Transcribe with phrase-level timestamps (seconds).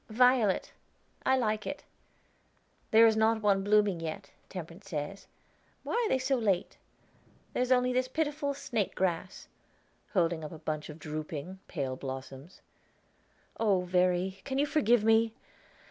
[0.09, 0.73] "Violet!
[1.27, 1.83] I like it.
[2.89, 5.27] There is not one blooming yet, Temperance says.
[5.83, 6.79] Why are they so late?
[7.53, 9.47] There's only this pitiful snake grass,"
[10.13, 12.61] holding up a bunch of drooping, pale blossoms.
[13.59, 15.35] "Oh, Verry, can you forgive me?